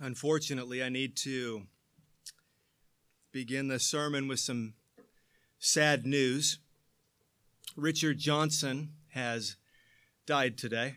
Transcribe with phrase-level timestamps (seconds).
[0.00, 1.62] Unfortunately, I need to
[3.30, 4.74] begin this sermon with some
[5.60, 6.58] sad news.
[7.76, 9.54] Richard Johnson has
[10.26, 10.96] died today.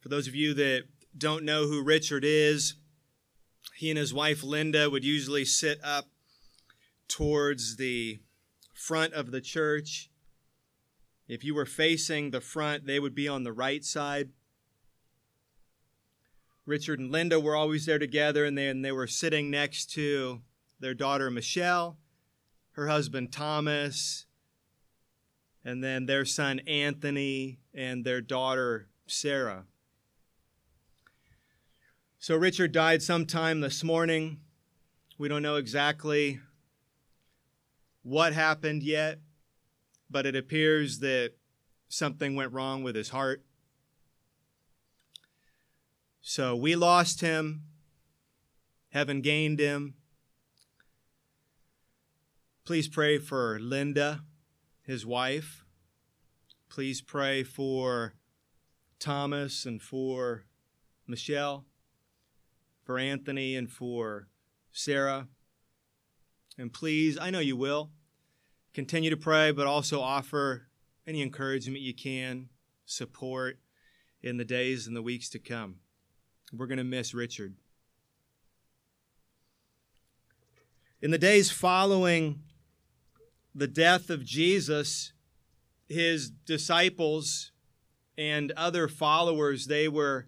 [0.00, 0.84] For those of you that
[1.16, 2.74] don't know who Richard is,
[3.74, 6.08] he and his wife Linda would usually sit up
[7.08, 8.20] towards the
[8.74, 10.10] front of the church
[11.28, 14.30] if you were facing the front, they would be on the right side.
[16.64, 20.40] Richard and Linda were always there together, and they, and they were sitting next to
[20.80, 21.96] their daughter Michelle,
[22.72, 24.26] her husband Thomas,
[25.64, 29.64] and then their son Anthony, and their daughter Sarah.
[32.18, 34.40] So Richard died sometime this morning.
[35.18, 36.40] We don't know exactly
[38.02, 39.20] what happened yet
[40.10, 41.32] but it appears that
[41.88, 43.44] something went wrong with his heart.
[46.20, 47.62] So we lost him,
[48.90, 49.94] heaven gained him.
[52.64, 54.22] Please pray for Linda,
[54.82, 55.64] his wife.
[56.68, 58.14] Please pray for
[58.98, 60.46] Thomas and for
[61.06, 61.64] Michelle,
[62.82, 64.28] for Anthony and for
[64.72, 65.28] Sarah.
[66.58, 67.90] And please, I know you will
[68.76, 70.68] continue to pray, but also offer
[71.06, 72.50] any encouragement you can,
[72.84, 73.58] support
[74.22, 75.76] in the days and the weeks to come.
[76.52, 77.54] We're going to miss Richard.
[81.00, 82.42] In the days following
[83.54, 85.14] the death of Jesus,
[85.88, 87.52] his disciples
[88.18, 90.26] and other followers, they were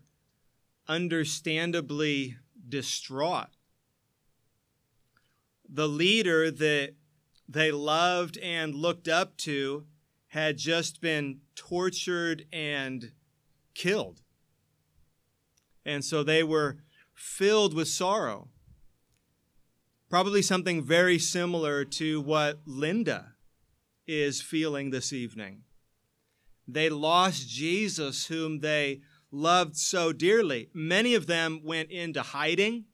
[0.89, 3.51] understandably distraught.
[5.69, 6.95] The leader that
[7.49, 9.87] they loved and looked up to
[10.29, 13.13] had just been tortured and
[13.75, 14.21] killed.
[15.85, 16.79] And so they were
[17.15, 18.49] filled with sorrow.
[20.11, 23.35] Probably something very similar to what Linda
[24.07, 25.63] is feeling this evening.
[26.67, 30.69] They lost Jesus, whom they loved so dearly.
[30.75, 32.85] Many of them went into hiding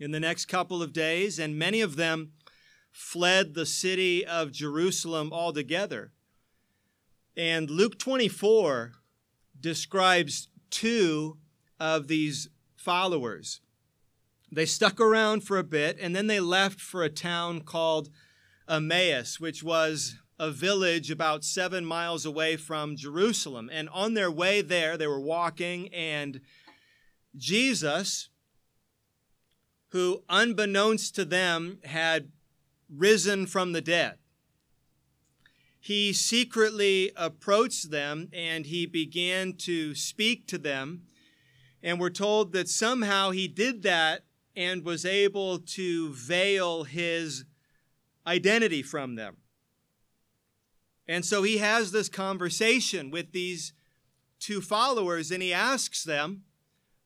[0.00, 2.32] in the next couple of days, and many of them
[2.94, 6.12] fled the city of Jerusalem altogether.
[7.36, 8.92] And Luke 24
[9.60, 11.36] describes two
[11.80, 13.60] of these followers.
[14.52, 18.10] They stuck around for a bit and then they left for a town called
[18.68, 23.68] Emmaus, which was a village about seven miles away from Jerusalem.
[23.72, 26.40] And on their way there, they were walking, and
[27.36, 28.28] Jesus,
[29.88, 32.30] who unbeknownst to them had
[32.96, 34.18] risen from the dead.
[35.80, 41.02] He secretly approached them and he began to speak to them.
[41.82, 44.24] And we're told that somehow he did that
[44.56, 47.44] and was able to veil his
[48.26, 49.36] identity from them.
[51.06, 53.74] And so he has this conversation with these
[54.40, 56.44] two followers and he asks them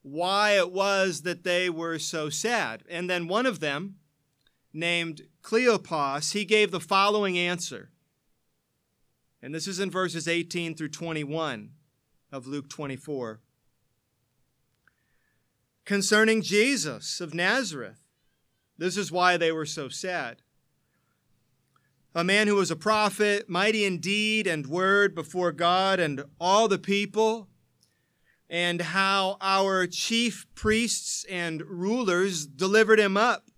[0.02, 2.84] why it was that they were so sad.
[2.88, 3.96] And then one of them,
[4.72, 7.88] named Cleopas, he gave the following answer.
[9.40, 11.70] And this is in verses 18 through 21
[12.30, 13.40] of Luke 24.
[15.86, 18.02] Concerning Jesus of Nazareth,
[18.76, 20.42] this is why they were so sad.
[22.14, 26.68] A man who was a prophet, mighty in deed and word before God and all
[26.68, 27.48] the people,
[28.50, 33.48] and how our chief priests and rulers delivered him up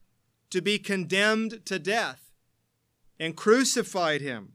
[0.51, 2.31] to be condemned to death
[3.19, 4.53] and crucified him.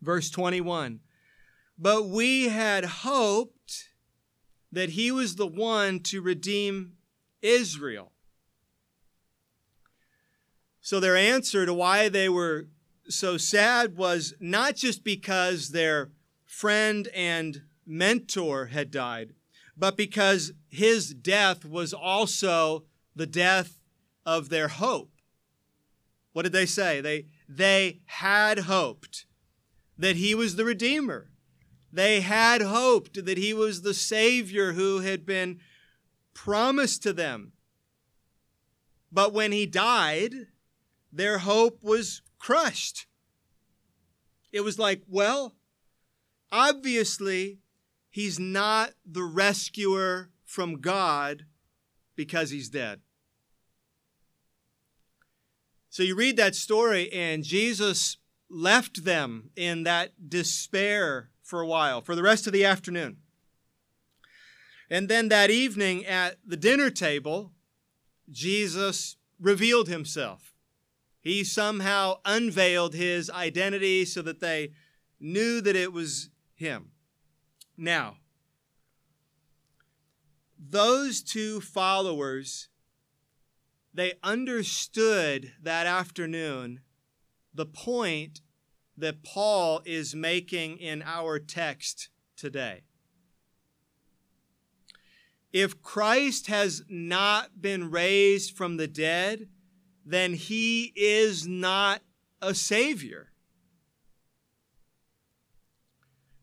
[0.00, 1.00] Verse 21
[1.78, 3.88] But we had hoped
[4.72, 6.92] that he was the one to redeem
[7.42, 8.12] Israel.
[10.80, 12.68] So their answer to why they were
[13.08, 16.10] so sad was not just because their
[16.44, 19.34] friend and mentor had died,
[19.76, 22.84] but because his death was also
[23.14, 23.79] the death
[24.30, 25.10] of their hope.
[26.32, 27.00] What did they say?
[27.00, 29.26] They, they had hoped
[29.98, 31.32] that he was the Redeemer.
[31.92, 35.58] They had hoped that he was the Savior who had been
[36.32, 37.52] promised to them.
[39.10, 40.34] But when he died,
[41.12, 43.06] their hope was crushed.
[44.52, 45.56] It was like, well,
[46.52, 47.58] obviously,
[48.08, 51.46] he's not the rescuer from God
[52.14, 53.00] because he's dead.
[55.90, 58.16] So you read that story, and Jesus
[58.48, 63.16] left them in that despair for a while, for the rest of the afternoon.
[64.88, 67.52] And then that evening at the dinner table,
[68.30, 70.54] Jesus revealed himself.
[71.20, 74.72] He somehow unveiled his identity so that they
[75.18, 76.92] knew that it was him.
[77.76, 78.16] Now,
[80.56, 82.68] those two followers,
[83.92, 86.80] they understood that afternoon
[87.52, 88.40] the point
[88.96, 92.82] that Paul is making in our text today.
[95.52, 99.48] If Christ has not been raised from the dead,
[100.04, 102.02] then he is not
[102.40, 103.32] a Savior.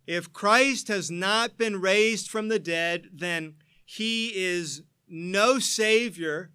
[0.06, 3.56] If Christ has not been raised from the dead, then
[3.86, 6.52] he is no Savior,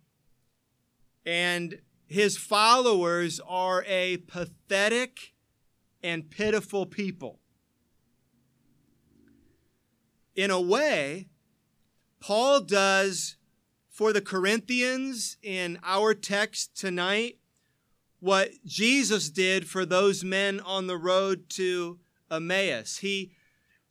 [1.24, 5.32] and his followers are a pathetic
[6.02, 7.38] and pitiful people.
[10.34, 11.28] In a way,
[12.20, 13.36] Paul does
[13.88, 17.38] for the Corinthians in our text tonight
[18.20, 21.98] what Jesus did for those men on the road to
[22.30, 22.98] Emmaus.
[22.98, 23.32] He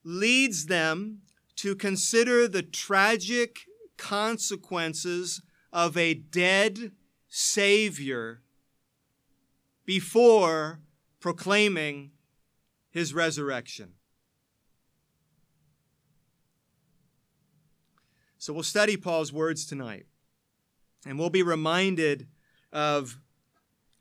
[0.04, 1.20] leads them
[1.58, 3.60] to consider the tragic
[3.98, 5.42] consequences
[5.72, 6.92] of a dead
[7.34, 8.42] Savior
[9.86, 10.82] before
[11.22, 12.12] proclaiming
[12.90, 13.94] his resurrection.
[18.38, 20.08] So we'll study Paul's words tonight,
[21.06, 22.28] and we'll be reminded
[22.74, 23.22] of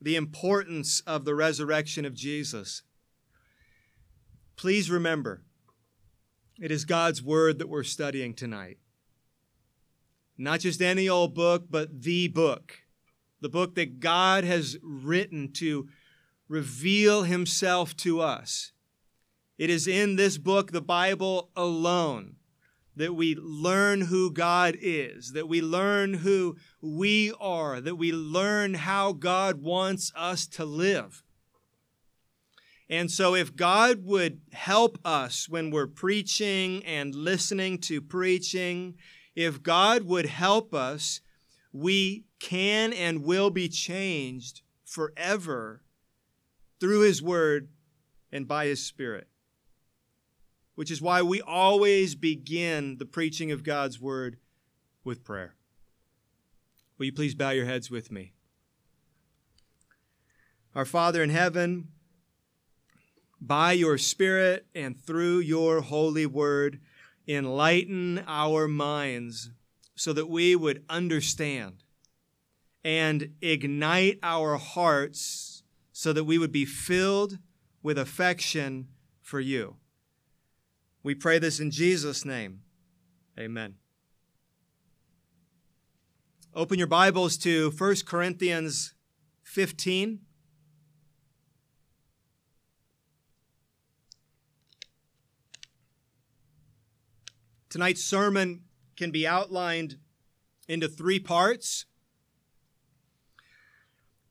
[0.03, 2.83] the importance of the resurrection of Jesus.
[4.57, 5.43] Please remember,
[6.61, 8.79] it is God's Word that we're studying tonight.
[10.37, 12.79] Not just any old book, but the book.
[13.41, 15.89] The book that God has written to
[16.49, 18.73] reveal Himself to us.
[19.57, 22.37] It is in this book, the Bible alone,
[22.97, 28.75] that we learn who God is, that we learn who we are, that we learn
[28.75, 31.23] how God wants us to live.
[32.89, 38.97] And so, if God would help us when we're preaching and listening to preaching,
[39.37, 41.21] if God would help us,
[41.73, 45.83] we can and will be changed forever
[46.81, 47.69] through His Word
[48.33, 49.29] and by His Spirit
[50.81, 54.39] which is why we always begin the preaching of God's word
[55.05, 55.55] with prayer.
[56.97, 58.33] Will you please bow your heads with me?
[60.75, 61.89] Our Father in heaven,
[63.43, 66.81] by your Spirit and through your holy word,
[67.29, 69.51] enlighten our minds
[70.01, 71.85] so that we would understand
[72.83, 75.63] and ignite our hearts
[75.93, 77.37] so that we would be filled
[77.83, 78.89] with affection
[79.21, 79.77] for you.
[81.03, 82.63] We pray this in Jesus' name.
[83.39, 83.75] Amen.
[86.55, 88.95] Open your Bibles to 1 Corinthians
[89.43, 90.21] 15.
[97.69, 98.63] Tonight's sermon
[99.01, 99.97] can be outlined
[100.69, 101.87] into three parts.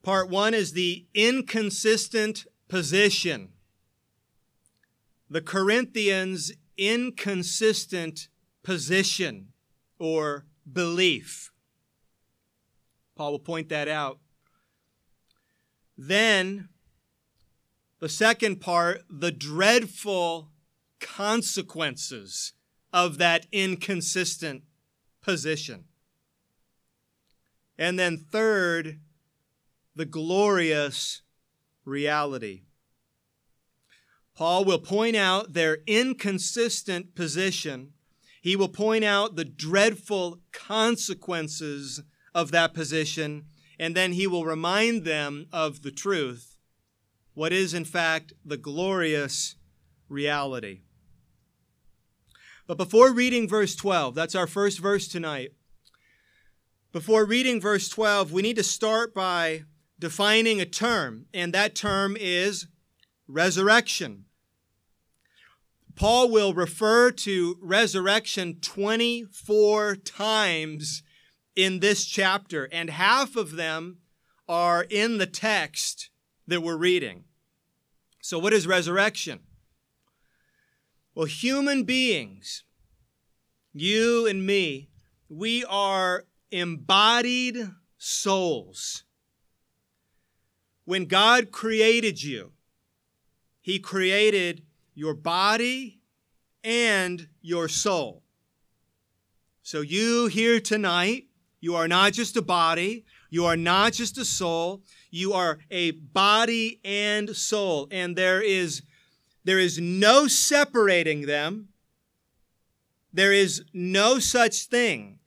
[0.04, 3.50] Part one is the inconsistent position
[5.27, 8.30] the Corinthians' inconsistent
[8.64, 9.49] position
[9.97, 11.52] or belief.
[13.16, 14.19] Paul will point that out.
[15.97, 16.69] Then,
[17.99, 20.49] the second part, the dreadful
[20.99, 22.54] consequences
[22.92, 24.64] of that inconsistent
[25.22, 25.86] position.
[27.78, 29.00] And then, third,
[29.96, 31.22] the glorious
[31.86, 32.64] reality.
[34.36, 37.94] Paul will point out their inconsistent position.
[38.42, 42.02] He will point out the dreadful consequences
[42.34, 43.46] of that position,
[43.78, 46.56] and then he will remind them of the truth,
[47.34, 49.56] what is, in fact, the glorious
[50.08, 50.81] reality.
[52.69, 55.54] But before reading verse 12, that's our first verse tonight.
[56.92, 59.64] Before reading verse 12, we need to start by
[59.97, 62.68] defining a term, and that term is
[63.28, 64.26] resurrection.
[65.95, 71.02] Paul will refer to resurrection 24 times
[71.56, 73.97] in this chapter, and half of them
[74.47, 76.11] are in the text
[76.45, 77.23] that we're reading.
[78.21, 79.40] So, what is resurrection?
[81.19, 82.64] Well, human beings,
[83.73, 84.88] you and me,
[85.28, 87.57] we are embodied
[87.97, 89.04] souls.
[90.85, 92.54] When God created you,
[93.59, 94.64] He created
[94.95, 95.99] your body
[96.64, 98.23] and your soul.
[99.61, 101.26] So, you here tonight,
[101.59, 105.92] you are not just a body, you are not just a soul, you are a
[105.92, 107.90] body and soul.
[107.92, 108.83] And there is,
[109.44, 111.69] there is no separating them.
[113.12, 115.19] There is no such thing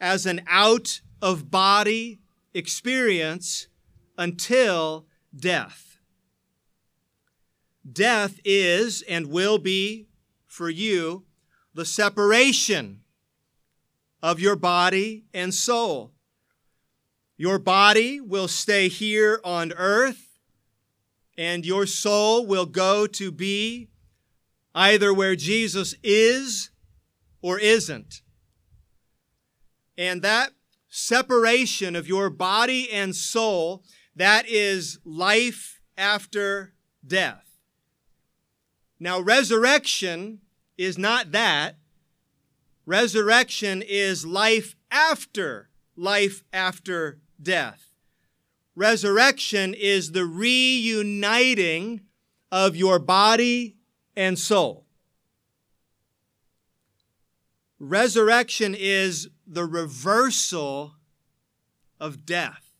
[0.00, 2.20] as an out of body
[2.52, 3.68] experience
[4.18, 5.98] until death.
[7.90, 10.06] Death is and will be
[10.46, 11.24] for you
[11.74, 13.00] the separation
[14.22, 16.12] of your body and soul.
[17.36, 20.29] Your body will stay here on earth,
[21.40, 23.88] and your soul will go to be
[24.74, 26.68] either where Jesus is
[27.40, 28.20] or isn't.
[29.96, 30.50] And that
[30.90, 33.82] separation of your body and soul,
[34.14, 36.74] that is life after
[37.06, 37.56] death.
[38.98, 40.40] Now, resurrection
[40.76, 41.76] is not that.
[42.84, 47.89] Resurrection is life after life after death.
[48.80, 52.00] Resurrection is the reuniting
[52.50, 53.76] of your body
[54.16, 54.86] and soul.
[57.78, 60.94] Resurrection is the reversal
[62.00, 62.72] of death.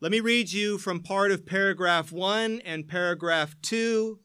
[0.00, 4.18] Let me read you from part of paragraph 1 and paragraph 2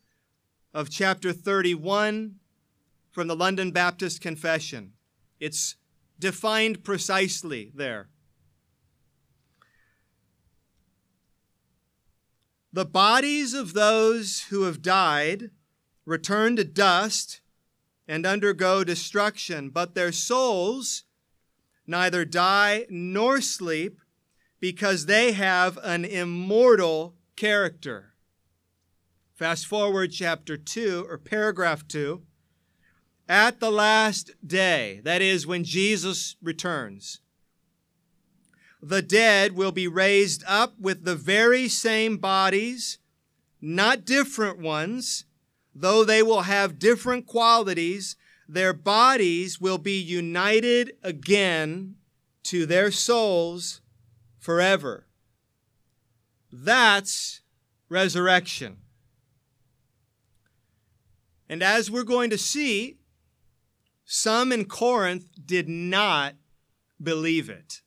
[0.74, 2.38] of chapter 31
[3.12, 4.94] from the London Baptist Confession.
[5.40, 5.76] It's
[6.18, 8.10] defined precisely there.
[12.74, 15.52] The bodies of those who have died
[16.06, 17.40] return to dust
[18.08, 21.04] and undergo destruction, but their souls
[21.86, 24.00] neither die nor sleep
[24.60, 28.16] because they have an immortal character.
[29.36, 32.24] Fast forward chapter 2 or paragraph 2.
[33.30, 37.20] At the last day, that is when Jesus returns,
[38.86, 42.98] the dead will be raised up with the very same bodies,
[43.62, 45.24] not different ones,
[45.74, 48.18] though they will have different qualities.
[48.46, 51.96] Their bodies will be united again
[52.44, 53.80] to their souls
[54.38, 55.08] forever.
[56.52, 57.40] That's
[57.88, 58.80] resurrection.
[61.48, 62.98] And as we're going to see,
[64.04, 66.36] some in Corinth did not
[67.02, 67.80] believe it.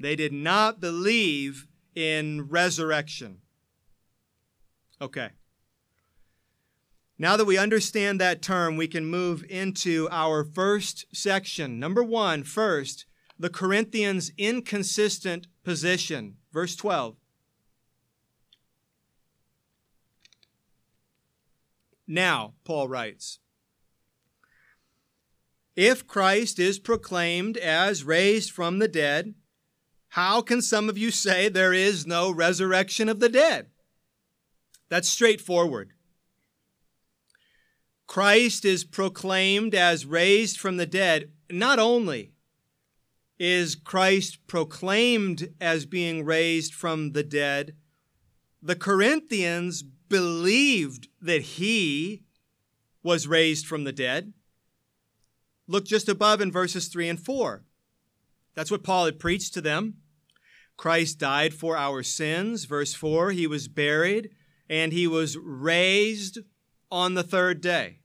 [0.00, 3.38] They did not believe in resurrection.
[5.00, 5.30] Okay.
[7.18, 11.80] Now that we understand that term, we can move into our first section.
[11.80, 13.06] Number one, first,
[13.38, 16.36] the Corinthians' inconsistent position.
[16.52, 17.16] Verse 12.
[22.06, 23.40] Now, Paul writes,
[25.76, 29.34] if Christ is proclaimed as raised from the dead,
[30.10, 33.66] how can some of you say there is no resurrection of the dead?
[34.88, 35.92] That's straightforward.
[38.06, 41.30] Christ is proclaimed as raised from the dead.
[41.50, 42.32] Not only
[43.38, 47.76] is Christ proclaimed as being raised from the dead,
[48.62, 52.22] the Corinthians believed that he
[53.02, 54.32] was raised from the dead.
[55.66, 57.62] Look just above in verses 3 and 4.
[58.58, 59.98] That's what Paul had preached to them.
[60.76, 62.64] Christ died for our sins.
[62.64, 64.30] Verse 4 He was buried
[64.68, 66.40] and he was raised
[66.90, 68.00] on the third day.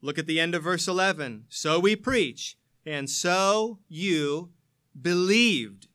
[0.00, 1.44] Look at the end of verse 11.
[1.50, 4.50] So we preach, and so you
[5.00, 5.86] believed.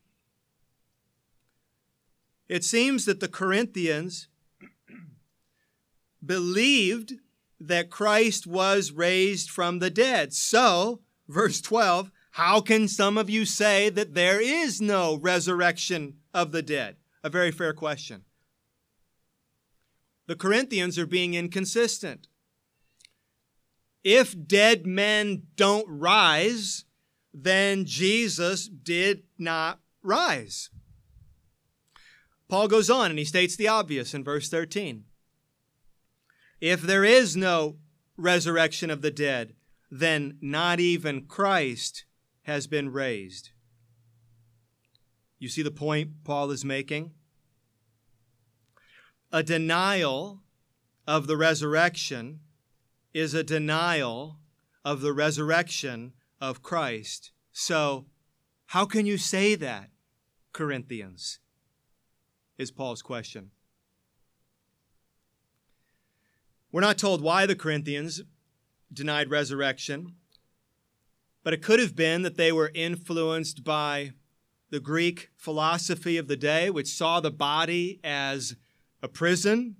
[2.47, 4.29] It seems that the Corinthians
[6.25, 7.15] believed
[7.59, 10.31] that Christ was raised from the dead.
[10.31, 16.51] So, verse 12, how can some of you say that there is no resurrection of
[16.51, 16.95] the dead?
[17.23, 18.25] A very fair question.
[20.27, 22.27] The Corinthians are being inconsistent.
[24.03, 26.85] If dead men don't rise,
[27.33, 30.69] then Jesus did not rise.
[32.49, 35.05] Paul goes on and he states the obvious in verse 13.
[36.61, 37.77] If there is no
[38.15, 39.55] resurrection of the dead,
[39.89, 42.03] then not even Christ
[42.47, 43.49] has been raised.
[45.37, 47.11] You see the point Paul is making?
[49.33, 50.39] A denial
[51.05, 52.39] of the resurrection
[53.13, 54.39] is a denial
[54.85, 57.31] of the resurrection of Christ.
[57.51, 58.05] So,
[58.67, 59.89] how can you say that,
[60.53, 61.39] Corinthians?
[62.57, 63.51] Is Paul's question.
[66.71, 68.21] We're not told why the Corinthians
[68.91, 70.15] denied resurrection,
[71.47, 74.11] but it could have been that they were influenced by
[74.69, 78.57] the Greek philosophy of the day, which saw the body as
[79.01, 79.77] a prison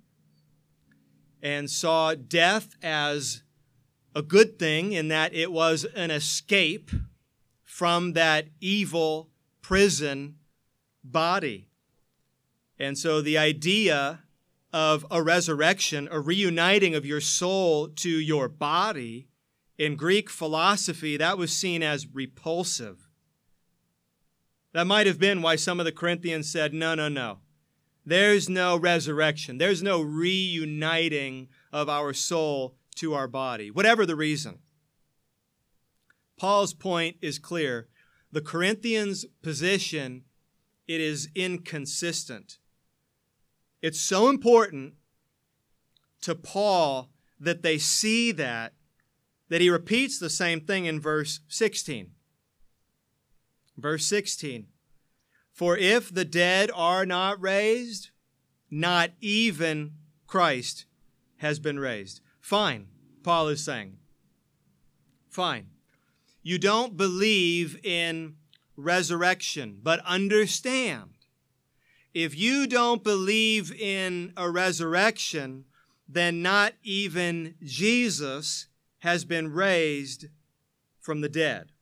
[1.42, 3.42] and saw death as
[4.14, 6.90] a good thing in that it was an escape
[7.62, 9.28] from that evil
[9.60, 10.36] prison
[11.04, 11.68] body.
[12.78, 14.20] And so the idea
[14.72, 19.28] of a resurrection, a reuniting of your soul to your body,
[19.78, 23.08] in Greek philosophy, that was seen as repulsive.
[24.72, 27.38] That might have been why some of the Corinthians said, no, no, no.
[28.04, 29.58] There's no resurrection.
[29.58, 34.58] There's no reuniting of our soul to our body, whatever the reason.
[36.38, 37.88] Paul's point is clear.
[38.32, 40.24] The Corinthians' position,
[40.86, 42.58] it is inconsistent.
[43.80, 44.94] It's so important
[46.22, 48.72] to Paul that they see that
[49.48, 52.10] that he repeats the same thing in verse 16.
[53.76, 54.66] Verse 16
[55.52, 58.10] For if the dead are not raised,
[58.70, 59.92] not even
[60.26, 60.84] Christ
[61.38, 62.20] has been raised.
[62.40, 62.88] Fine,
[63.22, 63.98] Paul is saying.
[65.28, 65.68] Fine.
[66.42, 68.36] You don't believe in
[68.76, 71.10] resurrection, but understand
[72.14, 75.64] if you don't believe in a resurrection,
[76.08, 78.66] then not even Jesus
[78.98, 80.26] has been raised
[81.00, 81.72] from the dead.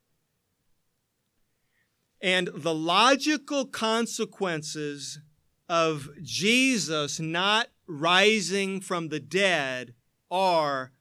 [2.21, 5.21] And the logical consequences
[5.69, 9.95] of Jesus not rising from the dead
[10.31, 10.93] are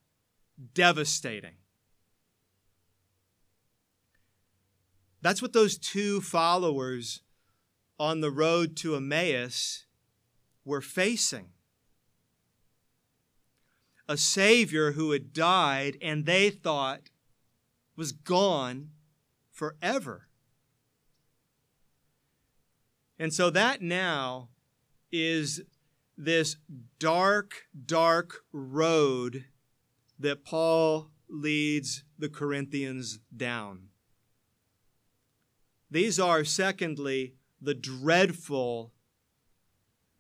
[0.74, 1.56] devastating.
[5.22, 7.22] That's what those two followers
[7.98, 9.86] on the road to Emmaus
[10.64, 11.50] were facing.
[14.08, 17.10] A Savior who had died and they thought
[17.96, 18.92] was gone
[19.52, 20.28] forever.
[23.18, 24.50] And so that now
[25.12, 25.62] is
[26.18, 26.58] this
[27.00, 29.46] dark, dark road
[30.20, 33.90] that Paul leads the Corinthians down.
[35.90, 38.92] These are, secondly, the dreadful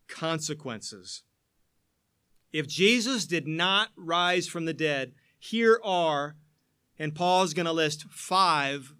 [0.08, 1.24] consequences.
[2.56, 6.38] If Jesus did not rise from the dead, here are,
[6.98, 8.94] and Paul's going to list five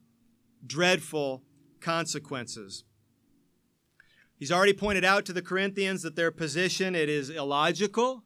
[0.68, 1.42] dreadful
[1.80, 2.84] consequences.
[4.36, 8.26] He's already pointed out to the Corinthians that their position it is illogical,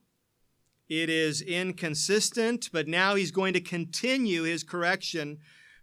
[0.87, 5.37] it is inconsistent, but now he's going to continue his correction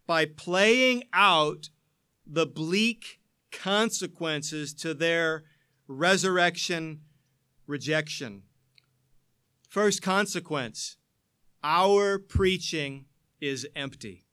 [0.09, 1.71] by playing out
[2.27, 3.21] the bleak
[3.53, 5.45] consequences to their
[5.87, 7.03] resurrection
[7.69, 8.43] rejection.
[9.69, 10.97] First consequence
[11.63, 13.07] our preaching
[13.41, 14.25] is empty.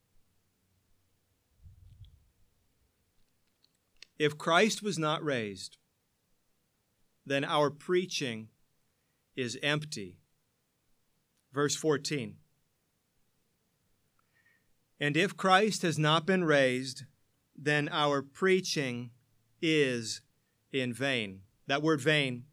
[4.19, 5.77] If Christ was not raised,
[7.25, 8.49] then our preaching
[9.35, 10.17] is empty.
[11.51, 12.35] Verse 14.
[14.99, 17.03] And if Christ has not been raised,
[17.57, 19.11] then our preaching
[19.61, 20.21] is
[20.71, 21.41] in vain.
[21.67, 22.45] That word vain,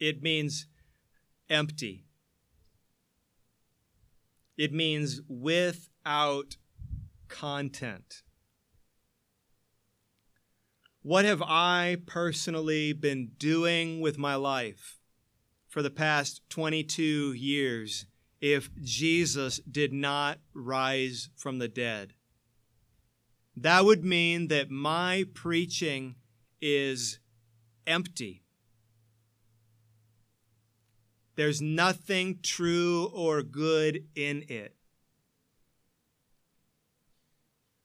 [0.00, 0.66] it means
[1.48, 2.06] empty.
[4.56, 6.56] It means without
[7.28, 8.22] content.
[11.02, 14.98] What have I personally been doing with my life
[15.68, 18.06] for the past 22 years
[18.40, 22.14] if Jesus did not rise from the dead?
[23.56, 26.16] That would mean that my preaching
[26.60, 27.20] is
[27.86, 28.42] empty.
[31.36, 34.74] There's nothing true or good in it.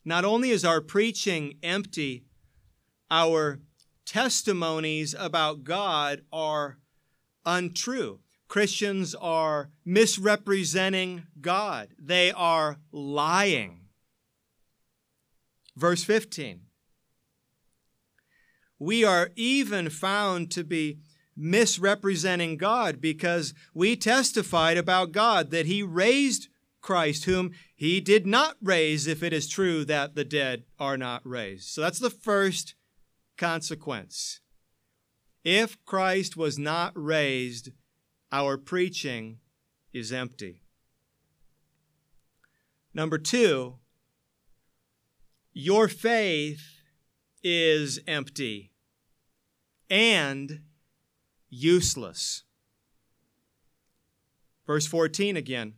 [0.03, 2.23] Not only is our preaching empty,
[3.11, 3.59] our
[4.05, 6.79] testimonies about God are
[7.45, 8.19] untrue.
[8.47, 13.81] Christians are misrepresenting God, they are lying.
[15.75, 16.61] Verse 15
[18.79, 20.99] We are even found to be
[21.35, 26.47] misrepresenting God because we testified about God that He raised
[26.81, 31.21] Christ, whom He did not raise, if it is true that the dead are not
[31.25, 31.69] raised.
[31.69, 32.75] So that's the first
[33.37, 34.41] consequence.
[35.43, 37.69] If Christ was not raised,
[38.31, 39.39] our preaching
[39.93, 40.61] is empty.
[42.93, 43.75] Number two,
[45.53, 46.61] your faith
[47.43, 48.71] is empty
[49.89, 50.61] and
[51.51, 52.43] useless.
[54.65, 55.73] Verse 14 again.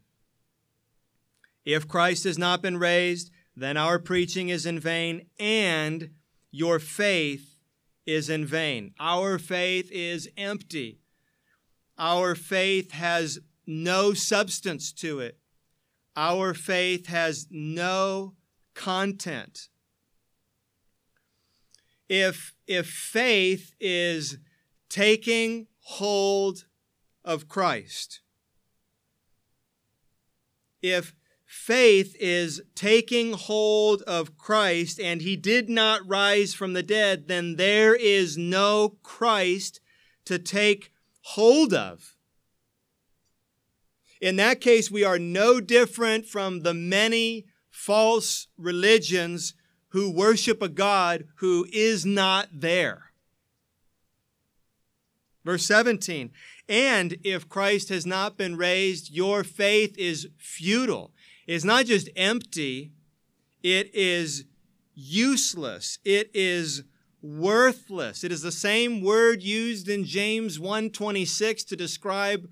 [1.66, 6.12] If Christ has not been raised, then our preaching is in vain and
[6.52, 7.58] your faith
[8.06, 8.94] is in vain.
[9.00, 11.00] Our faith is empty.
[11.98, 15.38] Our faith has no substance to it.
[16.16, 18.36] Our faith has no
[18.76, 19.70] content.
[22.10, 24.38] If, if faith is
[24.94, 26.66] taking hold
[27.26, 28.22] of Christ,
[30.84, 37.28] if faith is taking hold of Christ and he did not rise from the dead,
[37.28, 39.82] then there is no Christ
[40.26, 42.16] to take hold of.
[44.22, 49.56] In that case, we are no different from the many false religions
[49.88, 53.13] who worship a God who is not there.
[55.44, 56.32] Verse 17,
[56.70, 61.12] and if Christ has not been raised, your faith is futile.
[61.48, 62.94] It's not just empty,
[63.62, 64.46] it is
[64.96, 66.00] useless.
[66.06, 66.84] It is
[67.22, 68.24] worthless.
[68.24, 72.50] It is the same word used in James 1:26 to describe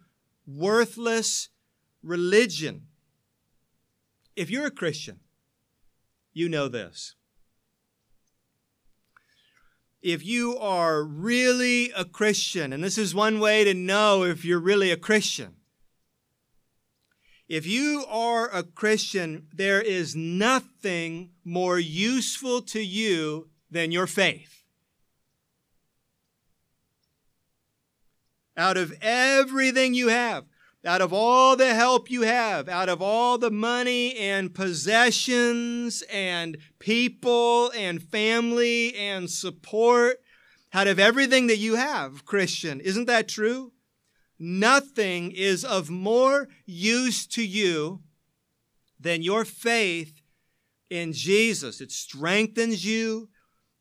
[0.47, 1.49] worthless
[2.01, 2.87] religion.
[4.35, 5.19] If you're a Christian,
[6.33, 7.15] you know this.
[10.01, 14.59] If you are really a Christian, and this is one way to know if you're
[14.59, 15.55] really a Christian.
[17.47, 24.63] If you are a Christian, there is nothing more useful to you than your faith.
[28.57, 30.45] Out of everything you have,
[30.85, 36.57] out of all the help you have, out of all the money and possessions and
[36.79, 40.17] people and family and support,
[40.73, 43.73] out of everything that you have, Christian, isn't that true?
[44.39, 48.01] Nothing is of more use to you
[48.99, 50.21] than your faith
[50.89, 51.81] in Jesus.
[51.81, 53.29] It strengthens you,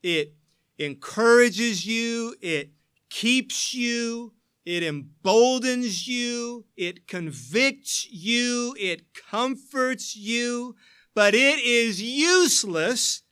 [0.03, 0.35] it
[0.79, 2.73] encourages you, it
[3.09, 4.35] keeps you,
[4.71, 10.77] it emboldens you, it convicts you, it comforts you,
[11.13, 13.23] but it is useless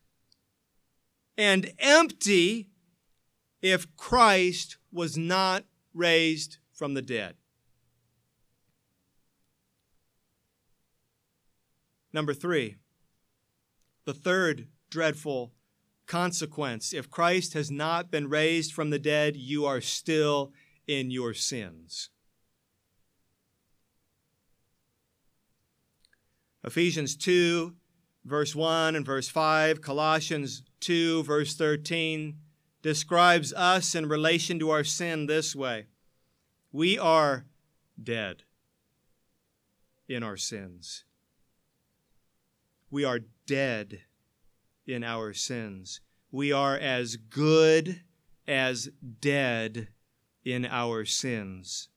[1.36, 2.70] and empty
[3.62, 5.62] if Christ was not
[5.94, 7.36] raised from the dead.
[12.12, 12.78] Number three,
[14.06, 15.52] the third dreadful
[16.08, 16.92] consequence.
[16.92, 20.52] If Christ has not been raised from the dead, you are still
[20.88, 22.08] in your sins.
[26.64, 27.74] Ephesians 2,
[28.24, 32.36] verse 1 and verse 5, Colossians 2, verse 13,
[32.82, 35.86] describes us in relation to our sin this way
[36.72, 37.44] We are
[38.02, 38.42] dead
[40.08, 41.04] in our sins.
[42.90, 44.00] We are dead
[44.86, 46.00] in our sins.
[46.30, 48.02] We are as good
[48.46, 48.88] as
[49.20, 49.88] dead
[50.48, 51.88] in our sins.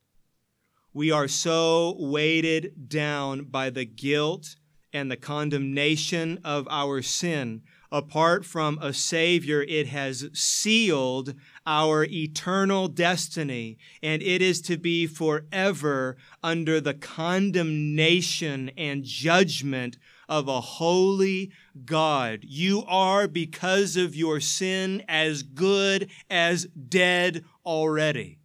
[0.93, 4.57] We are so weighted down by the guilt
[4.93, 7.61] and the condemnation of our sin.
[7.93, 11.33] Apart from a Savior, it has sealed
[11.65, 19.97] our eternal destiny, and it is to be forever under the condemnation and judgment
[20.29, 21.51] of a holy
[21.85, 22.39] God.
[22.43, 28.40] You are, because of your sin, as good as dead already.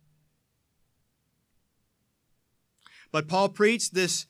[3.16, 4.26] But Paul preached this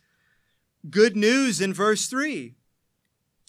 [0.89, 2.55] good news in verse 3.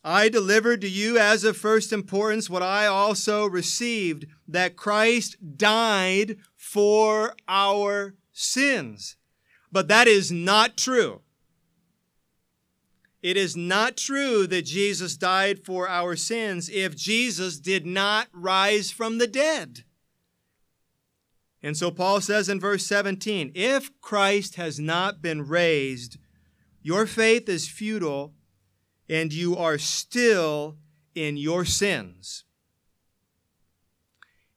[0.03, 6.37] I delivered to you as of first importance what I also received that Christ died
[6.55, 9.15] for our sins.
[9.71, 11.21] But that is not true.
[13.21, 18.89] It is not true that Jesus died for our sins if Jesus did not rise
[18.89, 19.83] from the dead.
[21.61, 26.17] And so Paul says in verse 17 if Christ has not been raised,
[26.81, 28.33] your faith is futile
[29.09, 30.77] and you are still
[31.15, 32.43] in your sins.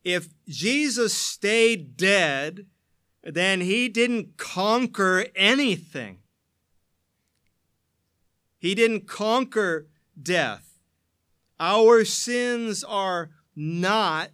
[0.04, 2.66] If Jesus stayed dead,
[3.22, 6.18] then he didn't conquer anything.
[8.58, 9.88] He didn't conquer
[10.20, 10.78] death.
[11.58, 14.30] Our sins are not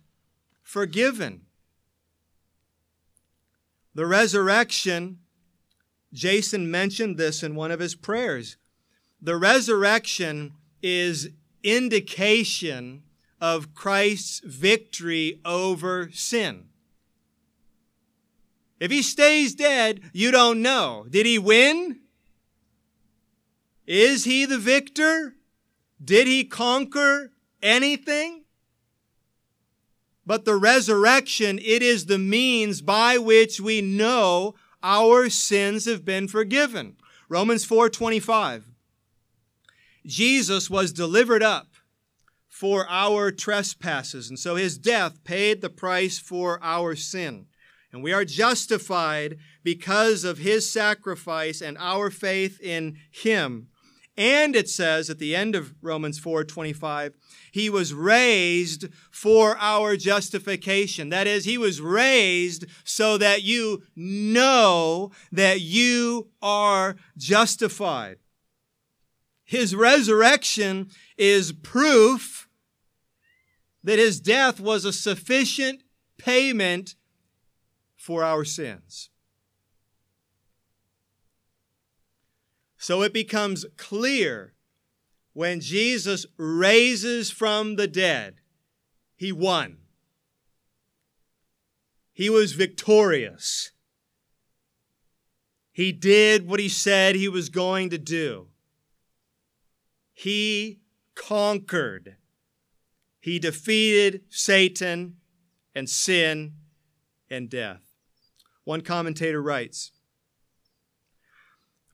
[0.62, 1.45] forgiven.
[3.96, 5.20] The resurrection,
[6.12, 8.58] Jason mentioned this in one of his prayers.
[9.22, 11.30] The resurrection is
[11.62, 13.04] indication
[13.40, 16.66] of Christ's victory over sin.
[18.78, 21.06] If he stays dead, you don't know.
[21.08, 22.00] Did he win?
[23.86, 25.36] Is he the victor?
[26.04, 27.32] Did he conquer
[27.62, 28.44] anything?
[30.26, 36.26] But the resurrection, it is the means by which we know our sins have been
[36.26, 36.96] forgiven.
[37.28, 38.64] Romans 4:25.
[40.04, 41.74] Jesus was delivered up
[42.48, 47.46] for our trespasses, and so his death paid the price for our sin.
[47.92, 53.68] And we are justified because of his sacrifice and our faith in him.
[54.16, 57.14] And it says at the end of Romans 4:25,
[57.52, 61.10] he was raised for our justification.
[61.10, 68.18] That is, he was raised so that you know that you are justified.
[69.44, 72.48] His resurrection is proof
[73.84, 75.82] that his death was a sufficient
[76.18, 76.96] payment
[77.96, 79.10] for our sins.
[82.86, 84.54] So it becomes clear
[85.32, 88.36] when Jesus raises from the dead,
[89.16, 89.78] he won.
[92.12, 93.72] He was victorious.
[95.72, 98.50] He did what he said he was going to do.
[100.14, 100.78] He
[101.16, 102.14] conquered.
[103.18, 105.16] He defeated Satan
[105.74, 106.52] and sin
[107.28, 107.82] and death.
[108.62, 109.90] One commentator writes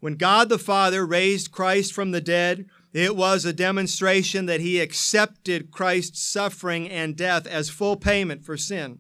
[0.03, 4.81] when God the Father raised Christ from the dead, it was a demonstration that he
[4.81, 8.99] accepted Christ's suffering and death as full payment for sin,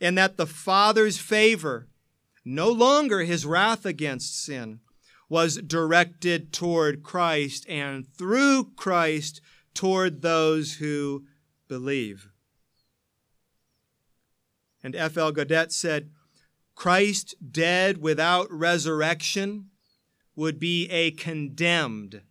[0.00, 1.88] and that the Father's favor,
[2.42, 4.80] no longer his wrath against sin,
[5.28, 9.42] was directed toward Christ and through Christ
[9.74, 11.26] toward those who
[11.68, 12.30] believe.
[14.82, 15.32] And F.L.
[15.32, 16.08] Godet said,
[16.74, 19.66] Christ dead without resurrection
[20.40, 22.22] would be a condemned,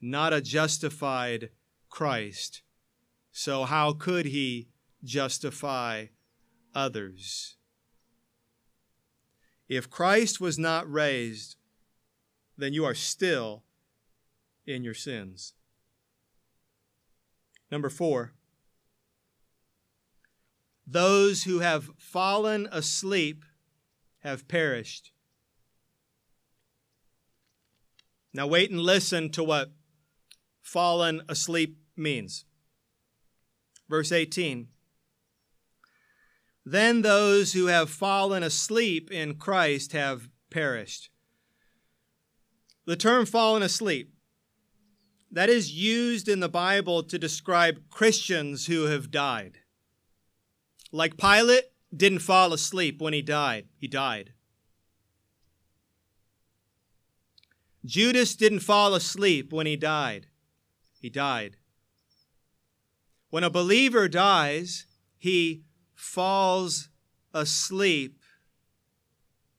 [0.00, 1.50] not a justified
[1.90, 2.62] Christ.
[3.30, 4.68] So, how could he
[5.04, 6.06] justify
[6.74, 7.56] others?
[9.68, 11.56] If Christ was not raised,
[12.56, 13.64] then you are still
[14.66, 15.52] in your sins.
[17.70, 18.32] Number four,
[20.86, 23.44] those who have fallen asleep
[24.20, 25.12] have perished.
[28.36, 29.72] Now, wait and listen to what
[30.60, 32.44] fallen asleep means.
[33.88, 34.68] Verse 18
[36.62, 41.08] Then those who have fallen asleep in Christ have perished.
[42.84, 44.12] The term fallen asleep,
[45.32, 49.60] that is used in the Bible to describe Christians who have died.
[50.92, 51.64] Like Pilate
[51.96, 54.34] didn't fall asleep when he died, he died.
[57.86, 60.26] Judas didn't fall asleep when he died.
[61.00, 61.56] He died.
[63.30, 65.62] When a believer dies, he
[65.94, 66.88] falls
[67.32, 68.18] asleep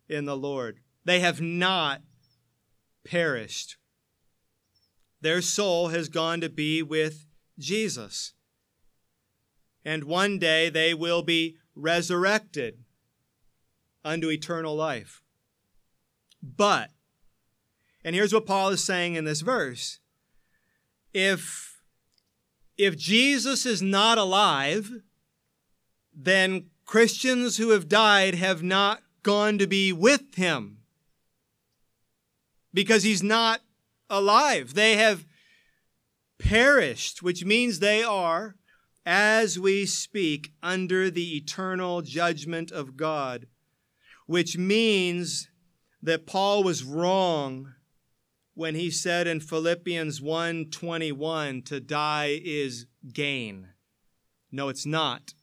[0.10, 0.80] in the Lord.
[1.06, 2.02] They have not
[3.06, 3.78] perished.
[5.22, 7.26] Their soul has gone to be with
[7.58, 8.34] Jesus.
[9.86, 12.84] And one day they will be resurrected
[14.04, 15.22] unto eternal life.
[16.44, 16.92] But
[18.08, 20.00] and here's what Paul is saying in this verse.
[21.13, 21.82] If,
[22.78, 24.89] if Jesus is not alive,
[26.15, 30.78] then Christians who have died have not gone to be with him
[32.74, 33.60] because he's not
[34.10, 34.74] alive.
[34.74, 35.26] They have
[36.39, 38.56] perished, which means they are,
[39.06, 43.48] as we speak, under the eternal judgment of God,
[44.28, 45.50] which means
[46.02, 47.74] that Paul was wrong
[48.58, 53.67] when he said in Philippians 1:21 to die is gain.
[54.52, 55.36] No, it's not.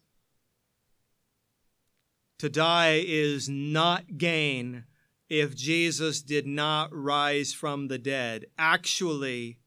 [2.38, 4.86] To die is not gain
[5.28, 8.46] if Jesus did not rise from the dead.
[8.58, 9.60] Actually,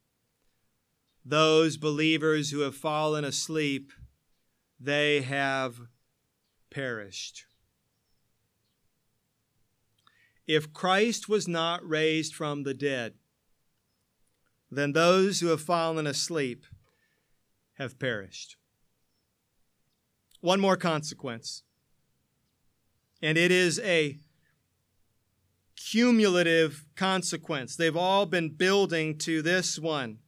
[1.24, 3.94] those believers who have fallen asleep,
[4.78, 5.88] they have
[6.70, 7.46] perished.
[10.46, 13.14] If Christ was not raised from the dead,
[14.70, 16.66] then those who have fallen asleep
[17.76, 18.58] have perished.
[20.42, 21.64] One more consequence,
[23.22, 24.18] and it is a
[25.76, 27.76] cumulative consequence.
[27.76, 30.20] They've all been building to this one.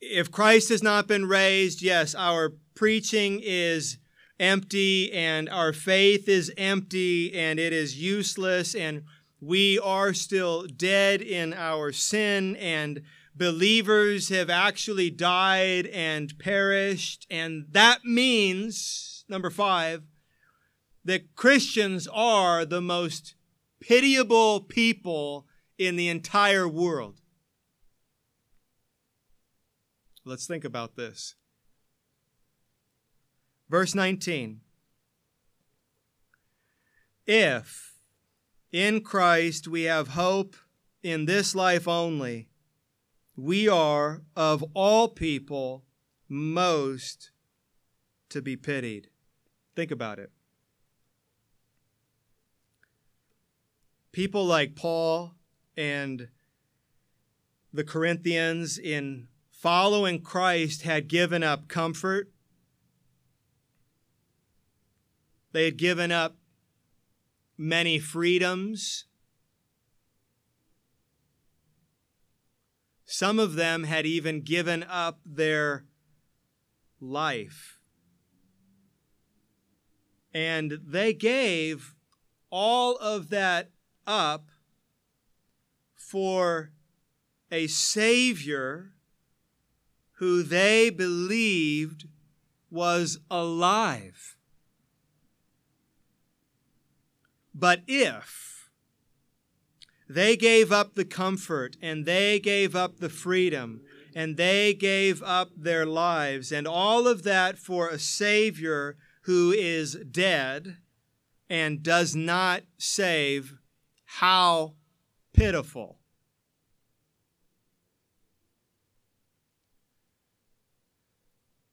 [0.00, 3.98] If Christ has not been raised, yes, our preaching is
[4.40, 9.04] empty and our faith is empty and it is useless and
[9.44, 13.02] we are still dead in our sin, and
[13.34, 17.26] believers have actually died and perished.
[17.30, 20.02] And that means, number five,
[21.04, 23.34] that Christians are the most
[23.80, 27.20] pitiable people in the entire world.
[30.24, 31.34] Let's think about this.
[33.68, 34.60] Verse 19
[37.26, 37.93] If
[38.74, 40.56] in Christ we have hope
[41.00, 42.48] in this life only,
[43.36, 45.84] we are of all people
[46.28, 47.30] most
[48.30, 49.06] to be pitied.
[49.76, 50.32] Think about it.
[54.10, 55.34] People like Paul
[55.76, 56.26] and
[57.72, 62.32] the Corinthians in following Christ had given up comfort.
[65.52, 66.38] They had given up
[67.56, 69.04] many freedoms.
[73.04, 75.84] Some of them had even given up their
[77.00, 77.78] life.
[80.32, 81.94] And they gave
[82.50, 83.70] all of that
[84.06, 84.48] up
[85.94, 86.72] for
[87.50, 88.94] a Savior
[90.18, 92.06] who they believed
[92.70, 94.36] was alive.
[97.64, 98.68] But if
[100.06, 103.80] they gave up the comfort and they gave up the freedom
[104.14, 109.94] and they gave up their lives and all of that for a Savior who is
[109.94, 110.76] dead
[111.48, 113.54] and does not save,
[114.04, 114.74] how
[115.32, 116.00] pitiful.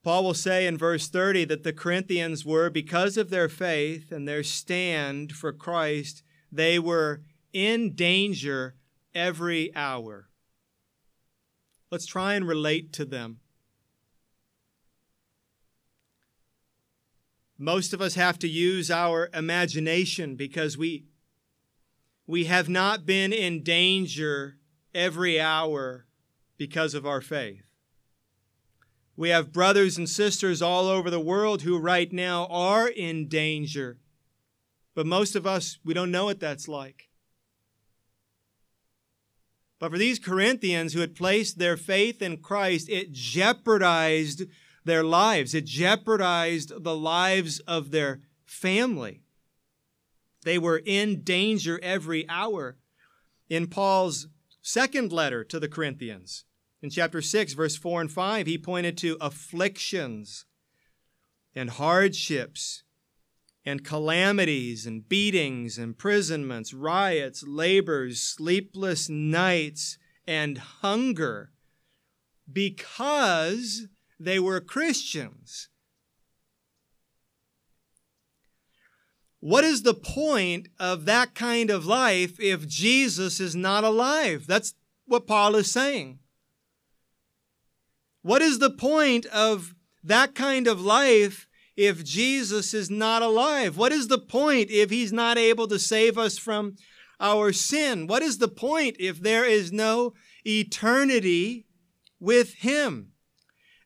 [0.04, 4.28] Paul will say in verse 30 that the Corinthians were, because of their faith and
[4.28, 7.22] their stand for Christ, they were
[7.54, 8.76] in danger
[9.14, 10.30] every hour.
[11.92, 13.42] Let's try and relate to them.
[17.60, 21.06] Most of us have to use our imagination because we,
[22.26, 24.58] we have not been in danger
[24.96, 26.08] every hour
[26.58, 27.71] because of our faith.
[29.22, 34.00] We have brothers and sisters all over the world who right now are in danger.
[34.96, 37.10] But most of us, we don't know what that's like.
[39.78, 44.46] But for these Corinthians who had placed their faith in Christ, it jeopardized
[44.86, 45.54] their lives.
[45.54, 49.22] It jeopardized the lives of their family.
[50.46, 52.78] They were in danger every hour.
[53.50, 54.30] In Paul's
[54.64, 56.46] second letter to the Corinthians,
[56.82, 60.46] in chapter 6, verse 4 and 5, he pointed to afflictions
[61.54, 62.84] and hardships
[63.64, 71.52] and calamities and beatings, imprisonments, riots, labors, sleepless nights, and hunger
[72.52, 73.88] because
[74.20, 75.70] they were Christians.
[79.40, 84.46] What is the point of that kind of life if Jesus is not alive?
[84.48, 86.20] That's what Paul is saying.
[88.22, 93.78] What is the point of that kind of life if Jesus is not alive?
[93.78, 96.76] What is the point if he's not able to save us from
[97.20, 98.08] our sin?
[98.08, 100.14] What is the point if there is no
[100.46, 101.66] eternity
[102.20, 103.14] with him?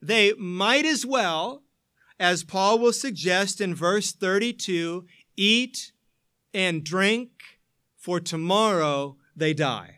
[0.02, 1.63] They might as well,
[2.19, 5.06] as Paul will suggest in verse 32,
[5.38, 5.91] eat
[6.54, 7.30] and drink,
[7.98, 9.95] for tomorrow they die.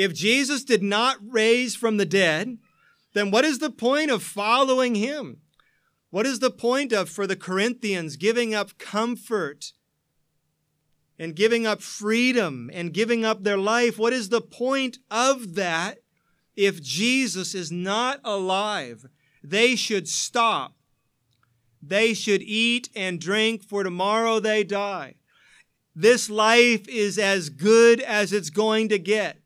[0.00, 2.56] If Jesus did not raise from the dead,
[3.12, 5.42] then what is the point of following him?
[6.08, 9.74] What is the point of, for the Corinthians, giving up comfort
[11.18, 13.98] and giving up freedom and giving up their life?
[13.98, 15.98] What is the point of that
[16.56, 19.04] if Jesus is not alive?
[19.44, 20.76] They should stop.
[21.82, 25.16] They should eat and drink, for tomorrow they die.
[25.94, 29.39] This life is as good as it's going to get.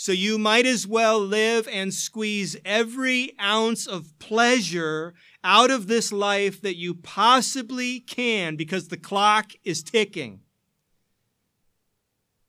[0.00, 5.12] So you might as well live and squeeze every ounce of pleasure
[5.44, 10.40] out of this life that you possibly can because the clock is ticking.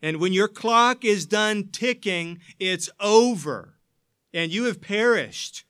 [0.02, 3.74] And when your clock is done ticking, it's over
[4.34, 5.66] and you have perished.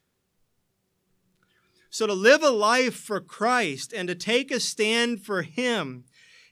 [1.90, 6.04] So to live a life for Christ and to take a stand for Him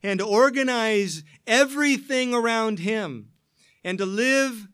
[0.01, 3.29] and to organize everything around Him
[3.83, 4.65] and to live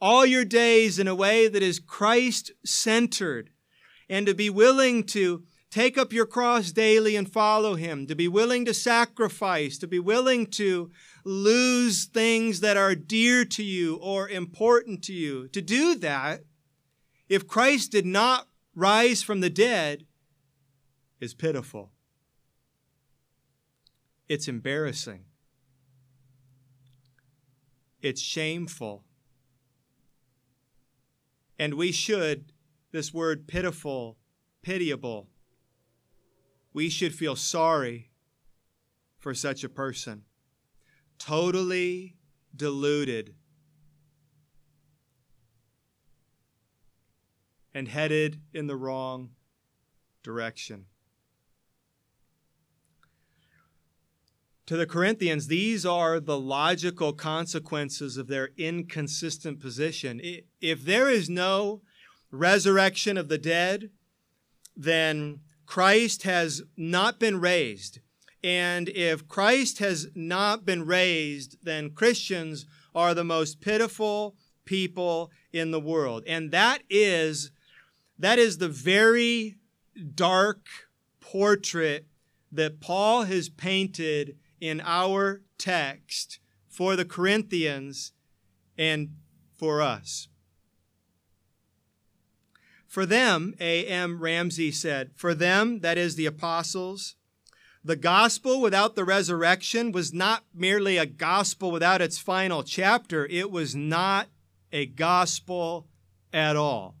[0.00, 3.50] all your days in a way that is Christ centered
[4.08, 8.28] and to be willing to take up your cross daily and follow him, to be
[8.28, 10.90] willing to sacrifice, to be willing to
[11.24, 15.48] lose things that are dear to you or important to you.
[15.48, 16.44] To do that,
[17.28, 20.04] if Christ did not rise from the dead,
[21.20, 21.90] is pitiful.
[24.28, 25.24] It's embarrassing.
[28.00, 29.04] It's shameful.
[31.58, 32.52] And we should,
[32.92, 34.16] this word pitiful,
[34.62, 35.28] pitiable,
[36.72, 38.10] we should feel sorry
[39.18, 40.22] for such a person.
[41.18, 42.16] Totally
[42.54, 43.34] deluded
[47.74, 49.30] and headed in the wrong
[50.22, 50.86] direction.
[54.68, 60.20] To the Corinthians, these are the logical consequences of their inconsistent position.
[60.60, 61.80] If there is no
[62.30, 63.88] resurrection of the dead,
[64.76, 68.00] then Christ has not been raised.
[68.44, 75.70] And if Christ has not been raised, then Christians are the most pitiful people in
[75.70, 76.24] the world.
[76.26, 77.52] And that is
[78.18, 79.56] that is the very
[80.14, 80.66] dark
[81.20, 82.06] portrait
[82.52, 86.38] that Paul has painted in our text
[86.68, 88.12] for the Corinthians
[88.76, 89.10] and
[89.56, 90.28] for us.
[92.86, 94.20] For them, A.M.
[94.20, 97.16] Ramsey said, for them, that is the apostles,
[97.84, 103.50] the gospel without the resurrection was not merely a gospel without its final chapter, it
[103.50, 104.28] was not
[104.72, 105.86] a gospel
[106.32, 106.96] at all.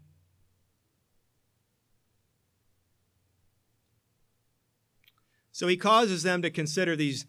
[5.50, 7.26] So he causes them to consider these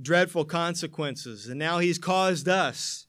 [0.00, 1.46] dreadful consequences.
[1.46, 3.06] And now he's caused us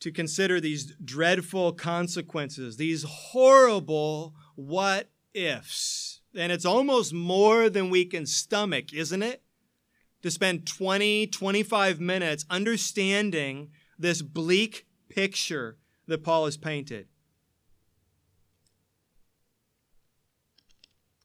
[0.00, 6.20] to consider these dreadful consequences, these horrible what ifs.
[6.34, 9.42] And it's almost more than we can stomach, isn't it?
[10.22, 17.06] To spend 20, 25 minutes understanding this bleak picture that Paul has painted.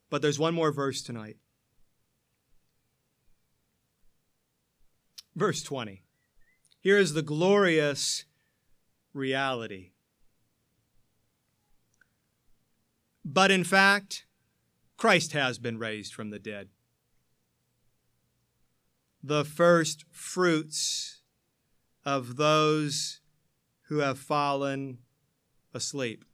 [0.09, 1.38] But there's one more verse tonight.
[5.38, 6.01] Verse 20.
[6.81, 8.25] Here is the glorious
[9.13, 9.91] reality.
[13.23, 14.25] But in fact,
[14.97, 16.69] Christ has been raised from the dead.
[19.21, 21.21] The first fruits
[22.03, 23.21] of those
[23.89, 24.97] who have fallen
[25.71, 26.25] asleep.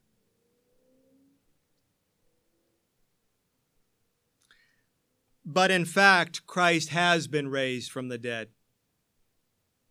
[5.44, 8.48] But in fact, Christ has been raised from the dead.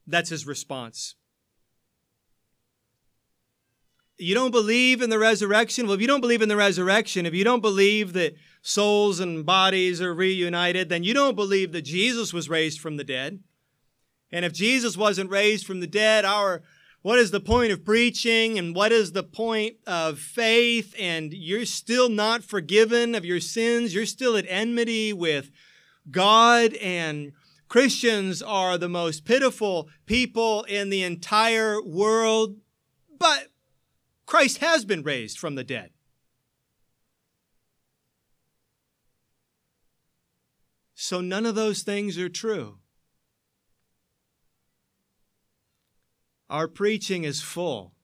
[0.06, 1.16] That's his response.
[4.18, 5.86] You don't believe in the resurrection?
[5.86, 9.46] Well, if you don't believe in the resurrection, if you don't believe that souls and
[9.46, 13.40] bodies are reunited, then you don't believe that Jesus was raised from the dead.
[14.32, 16.62] And if Jesus wasn't raised from the dead, our
[17.04, 21.66] what is the point of preaching and what is the point of faith and you're
[21.66, 25.52] still not forgiven of your sins, you're still at enmity with
[26.10, 27.34] God and
[27.74, 32.58] Christians are the most pitiful people in the entire world,
[33.18, 33.48] but
[34.28, 35.90] Christ has been raised from the dead.
[40.94, 42.78] So none of those things are true.
[46.52, 47.96] Our preaching is full.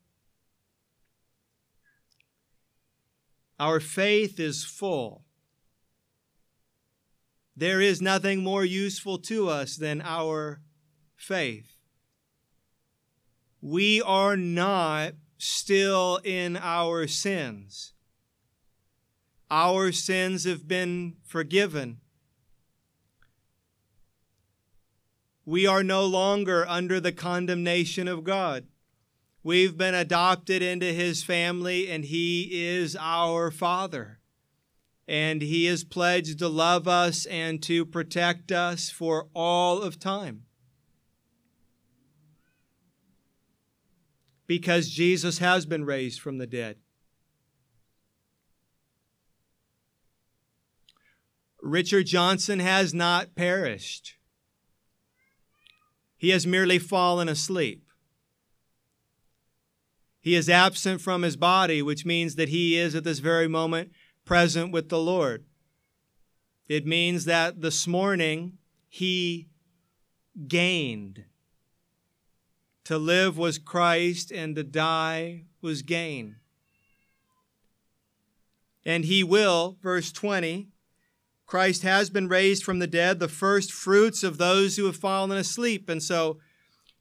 [3.59, 5.25] Our faith is full.
[7.59, 10.61] There is nothing more useful to us than our
[11.17, 11.75] faith.
[13.59, 17.91] We are not still in our sins.
[19.51, 21.97] Our sins have been forgiven.
[25.43, 28.67] We are no longer under the condemnation of God.
[29.43, 34.18] We've been adopted into His family, and He is our Father
[35.09, 40.43] and He is pledged to love us and to protect us for all of time.
[44.45, 46.77] Because Jesus has been raised from the dead.
[51.63, 54.15] Richard Johnson has not perished.
[56.17, 57.83] He has merely fallen asleep.
[60.21, 63.91] He is absent from his body, which means that he is at this very moment
[64.29, 65.43] present with the Lord.
[66.67, 69.47] It means that this morning he
[70.47, 71.23] gained.
[72.83, 76.35] To live was Christ, and to die was gain.
[78.85, 80.67] And he will, verse 20,
[81.47, 85.39] Christ has been raised from the dead, the first fruits of those who have fallen
[85.39, 85.89] asleep.
[85.89, 86.37] And so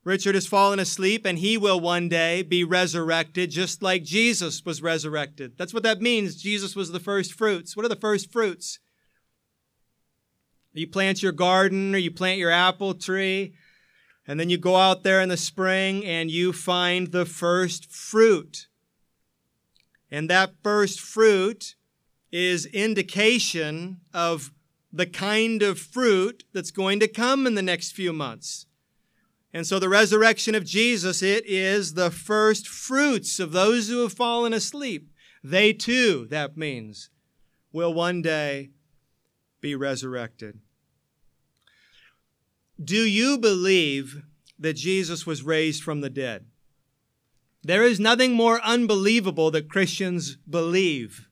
[0.09, 4.81] Richard has fallen asleep and he will one day be resurrected just like Jesus was
[4.81, 5.59] resurrected.
[5.59, 6.37] That's what that means.
[6.41, 7.77] Jesus was the first fruits.
[7.77, 8.79] What are the first fruits?
[10.73, 13.53] You plant your garden or you plant your apple tree,
[14.27, 18.67] and then you go out there in the spring and you find the first fruit.
[20.11, 21.75] And that first fruit
[22.33, 24.53] is indication of
[24.91, 28.65] the kind of fruit that's going to come in the next few months.
[29.53, 34.13] And so the resurrection of Jesus, it is the first fruits of those who have
[34.13, 35.11] fallen asleep.
[35.43, 37.11] They too, that means,
[37.73, 38.71] will one day
[39.61, 40.59] be resurrected.
[42.83, 44.23] Do you believe
[44.59, 46.47] that Jesus was raised from the dead?
[47.63, 51.29] There is nothing more unbelievable that Christians believe.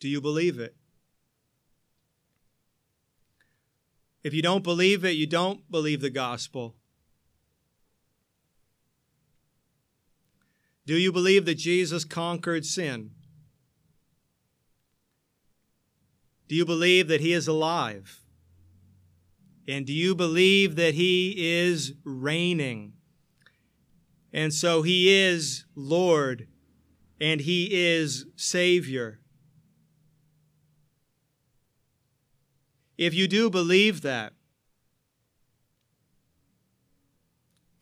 [0.00, 0.76] Do you believe it?
[4.24, 6.74] If you don't believe it, you don't believe the gospel.
[10.86, 13.10] Do you believe that Jesus conquered sin?
[16.48, 18.20] Do you believe that he is alive?
[19.68, 22.94] And do you believe that he is reigning?
[24.32, 26.48] And so he is Lord
[27.20, 29.20] and he is Savior.
[32.96, 34.32] If you do believe that,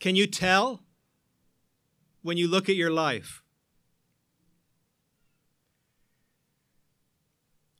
[0.00, 0.82] can you tell
[2.22, 3.42] when you look at your life?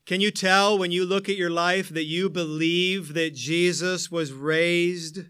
[0.04, 4.32] Can you tell when you look at your life that you believe that Jesus was
[4.32, 5.20] raised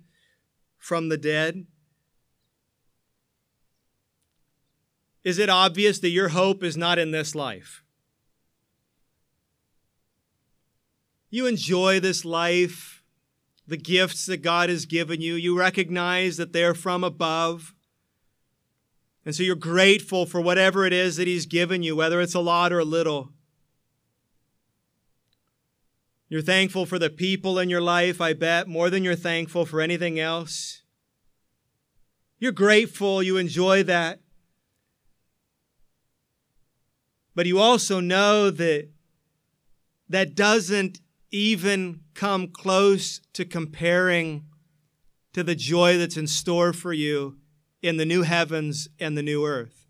[0.78, 1.66] from the dead?
[5.22, 7.84] Is it obvious that your hope is not in this life?
[11.33, 13.03] You enjoy this life,
[13.66, 15.35] the gifts that God has given you.
[15.35, 17.74] You recognize that they're from above.
[19.24, 22.41] And so you're grateful for whatever it is that He's given you, whether it's a
[22.41, 23.30] lot or a little.
[26.28, 29.80] You're thankful for the people in your life, I bet, more than you're thankful for
[29.80, 30.83] anything else.
[32.39, 34.20] You're grateful, you enjoy that.
[37.35, 38.91] But you also know that
[40.11, 41.01] that doesn't
[41.33, 44.45] even come close to comparing
[45.33, 47.39] to the joy that's in store for you
[47.80, 49.83] in the new heavens and the new earth.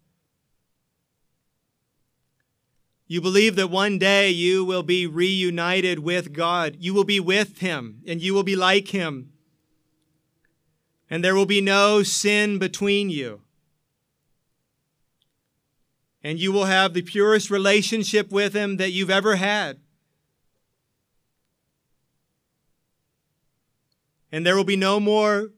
[3.13, 6.77] You believe that one day you will be reunited with God.
[6.79, 9.33] You will be with Him and you will be like Him.
[11.11, 13.43] And there will be no sin between you.
[16.23, 19.82] And you will have the purest relationship with Him that you've ever had.
[24.33, 25.51] And there will be no more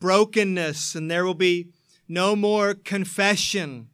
[0.00, 1.68] brokenness, and there will be
[2.08, 3.90] no more confession.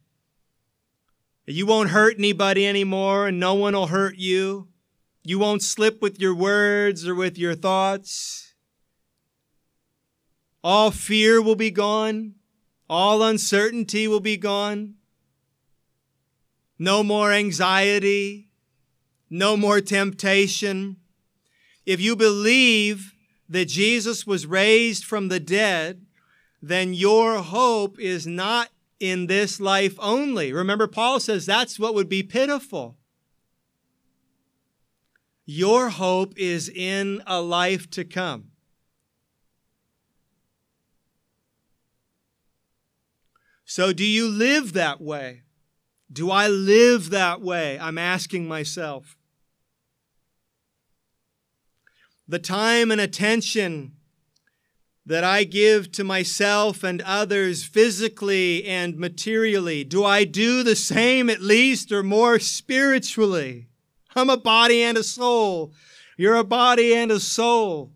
[1.46, 4.68] You won't hurt anybody anymore, and no one will hurt you.
[5.24, 8.54] You won't slip with your words or with your thoughts.
[10.62, 12.34] All fear will be gone.
[12.88, 14.94] All uncertainty will be gone.
[16.78, 18.48] No more anxiety.
[19.28, 20.96] No more temptation.
[21.86, 23.14] If you believe
[23.50, 26.06] that Jesus was raised from the dead,
[26.62, 28.70] then your hope is not
[29.00, 30.52] in this life only.
[30.52, 32.96] Remember, Paul says that's what would be pitiful.
[35.44, 38.52] Your hope is in a life to come.
[43.64, 45.42] So, do you live that way?
[46.12, 47.78] Do I live that way?
[47.80, 49.16] I'm asking myself.
[52.30, 53.92] The time and attention
[55.04, 59.82] that I give to myself and others physically and materially?
[59.82, 63.66] Do I do the same at least or more spiritually?
[64.14, 65.72] I'm a body and a soul.
[66.16, 67.90] You're a body and a soul.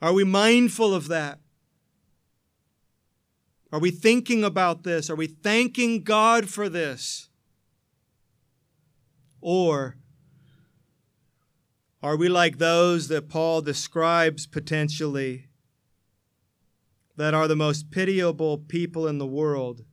[0.00, 1.40] Are we mindful of that?
[3.72, 5.10] Are we thinking about this?
[5.10, 7.28] Are we thanking God for this?
[9.46, 9.98] Or
[12.02, 15.48] are we like those that Paul describes potentially
[17.18, 19.84] that are the most pitiable people in the world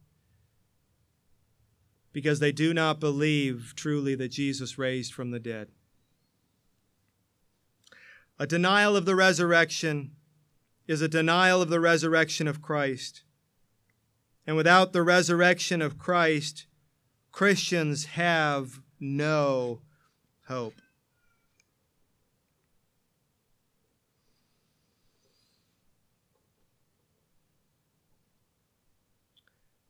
[2.14, 5.68] because they do not believe truly that Jesus raised from the dead?
[8.40, 10.12] A denial of the resurrection
[10.88, 13.26] is a denial of the resurrection of Christ.
[14.48, 16.68] And without the resurrection of Christ,
[17.34, 19.82] Christians have no
[20.48, 20.76] hope.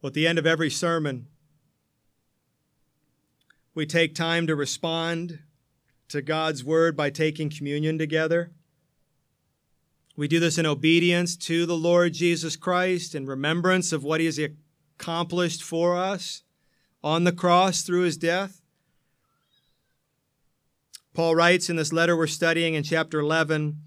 [0.02, 1.28] Well, at the end of every sermon,
[3.76, 5.40] we take time to respond
[6.08, 8.52] to God's word by taking communion together.
[10.18, 14.26] We do this in obedience to the Lord Jesus Christ in remembrance of what he
[14.26, 16.44] has accomplished for us
[17.04, 18.61] on the cross through his death.
[21.14, 23.78] Paul writes in this letter we're studying in chapter 11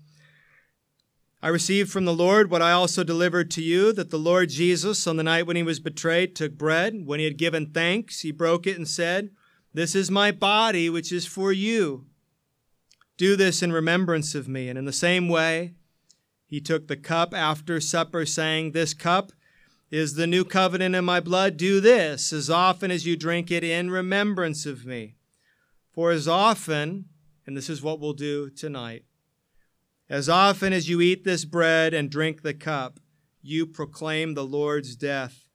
[1.45, 5.07] I received from the Lord what I also delivered to you that the Lord Jesus,
[5.07, 7.03] on the night when he was betrayed, took bread.
[7.05, 9.29] When he had given thanks, he broke it and said,
[9.75, 12.07] This is my body, which is for you.
[13.19, 14.71] Do this in remembrance of me.
[14.71, 15.75] And in the same way,
[16.47, 19.31] he took the cup after supper, saying, This cup
[19.91, 21.59] is the new covenant in my blood.
[21.59, 25.17] Do this as often as you drink it in remembrance of me.
[25.93, 27.05] For as often,
[27.47, 29.05] and this is what we'll do tonight,
[30.09, 33.01] as often as you eat this bread and drink the cup,
[33.43, 35.49] you proclaim the Lord's death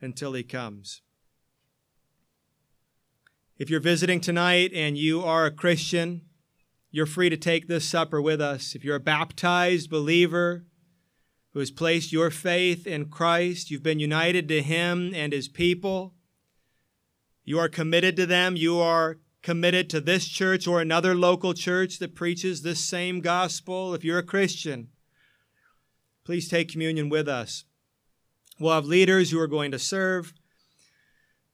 [0.00, 1.02] until he comes.
[3.58, 6.22] If you're visiting tonight and you are a Christian,
[6.90, 8.74] you're free to take this supper with us.
[8.74, 10.66] If you're a baptized believer
[11.52, 16.14] who has placed your faith in Christ, you've been united to him and his people,
[17.44, 22.00] you are committed to them, you are committed to this church or another local church
[22.00, 24.88] that preaches this same gospel, if you're a Christian,
[26.24, 27.64] please take communion with us.
[28.58, 30.34] We'll have leaders who are going to serve.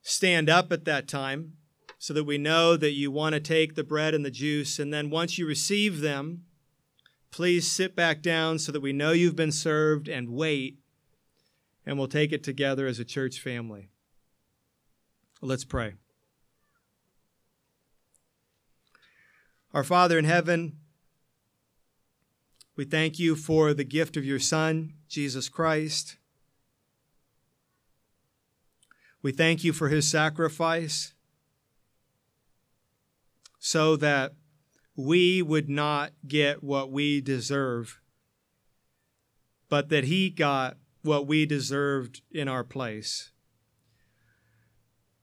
[0.01, 1.59] Stand up at that time
[1.99, 4.79] so that we know that you want to take the bread and the juice.
[4.79, 6.45] And then once you receive them,
[7.31, 10.79] please sit back down so that we know you've been served and wait,
[11.85, 13.91] and we'll take it together as a church family.
[15.43, 15.93] Let's pray.
[19.75, 20.77] Our Father in heaven,
[22.77, 26.19] we thank you for the gift of your Son, Jesus Christ.
[29.23, 31.15] We thank you for his sacrifice
[33.59, 34.35] so that
[34.95, 38.01] we would not get what we deserve,
[39.71, 43.31] but that he got what we deserved in our place.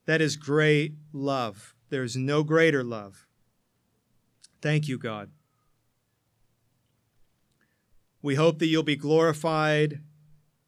[0.05, 1.75] That is great love.
[1.89, 3.27] There is no greater love.
[4.61, 5.31] Thank you, God.
[8.21, 10.01] We hope that you'll be glorified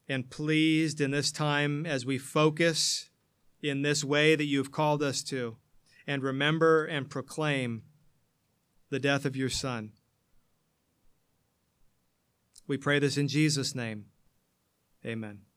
[0.07, 3.09] and pleased in this time as we focus
[3.61, 5.57] in this way that you've called us to
[6.07, 7.83] and remember and proclaim
[8.89, 9.91] the death of your Son.
[12.67, 14.05] We pray this in Jesus' name.
[15.05, 15.50] Amen.